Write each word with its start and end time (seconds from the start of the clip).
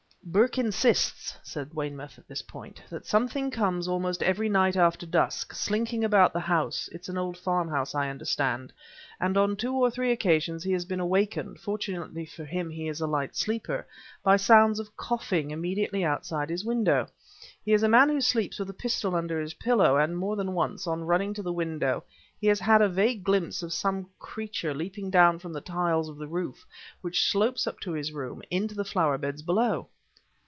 "Burke 0.23 0.59
insists," 0.59 1.35
said 1.43 1.73
Weymouth 1.73 2.17
at 2.19 2.27
this 2.27 2.43
point, 2.43 2.79
"that 2.91 3.07
something 3.07 3.49
comes 3.51 3.87
almost 3.87 4.21
every 4.23 4.47
night 4.49 4.77
after 4.77 5.05
dusk, 5.07 5.51
slinking 5.53 6.03
about 6.05 6.31
the 6.31 6.39
house 6.39 6.87
it's 6.93 7.09
an 7.09 7.17
old 7.17 7.35
farmhouse, 7.37 7.93
I 7.95 8.07
understand; 8.07 8.71
and 9.19 9.35
on 9.35 9.55
two 9.55 9.73
or 9.73 9.89
three 9.91 10.11
occasions 10.11 10.63
he 10.63 10.71
has 10.73 10.85
been 10.85 10.99
awakened 11.01 11.59
(fortunately 11.59 12.25
for 12.27 12.45
him 12.45 12.69
he 12.69 12.87
is 12.87 13.01
a 13.01 13.07
light 13.07 13.35
sleeper) 13.35 13.85
by 14.23 14.37
sounds 14.37 14.79
of 14.79 14.95
coughing 14.95 15.49
immediately 15.51 16.05
outside 16.05 16.49
his 16.51 16.63
window. 16.63 17.07
He 17.65 17.73
is 17.73 17.81
a 17.83 17.89
man 17.89 18.07
who 18.07 18.21
sleeps 18.21 18.59
with 18.59 18.69
a 18.69 18.73
pistol 18.75 19.15
under 19.15 19.41
his 19.41 19.55
pillow, 19.55 19.97
and 19.97 20.15
more 20.15 20.35
than 20.37 20.53
once, 20.53 20.85
on 20.87 21.03
running 21.03 21.33
to 21.33 21.41
the 21.43 21.51
window, 21.51 22.03
he 22.39 22.45
has 22.47 22.59
had 22.59 22.81
a 22.81 22.87
vague 22.87 23.23
glimpse 23.25 23.63
of 23.63 23.73
some 23.73 24.07
creature 24.19 24.73
leaping 24.75 25.09
down 25.09 25.39
from 25.39 25.51
the 25.51 25.59
tiles 25.61 26.07
of 26.07 26.17
the 26.17 26.27
roof, 26.27 26.63
which 27.01 27.23
slopes 27.25 27.65
up 27.67 27.79
to 27.81 27.91
his 27.93 28.11
room, 28.13 28.41
into 28.51 28.75
the 28.75 28.85
flower 28.85 29.17
beds 29.17 29.41
below..." 29.41 29.87